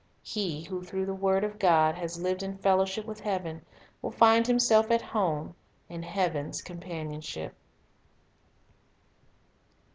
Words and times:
He 0.23 0.63
who 0.63 0.81
through 0.83 1.05
the 1.05 1.13
word 1.13 1.43
of 1.43 1.59
God 1.59 1.93
has 1.93 2.19
lived 2.19 2.41
in 2.41 2.57
fellowship 2.57 3.05
with 3.05 3.19
heaven, 3.19 3.63
will 4.01 4.09
find 4.09 4.47
himself 4.47 4.89
at 4.89 5.03
home 5.03 5.53
in 5.89 6.01
heaven's 6.01 6.63
companionship. 6.63 7.53